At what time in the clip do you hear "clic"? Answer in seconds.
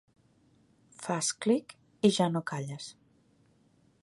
1.47-1.77